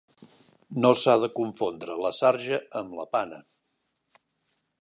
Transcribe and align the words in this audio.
No 0.85 0.91
s'ha 1.01 1.15
de 1.25 1.29
confondre 1.39 1.99
la 2.05 2.13
sarja 2.21 2.61
amb 2.83 2.99
la 3.03 3.09
pana. 3.17 3.43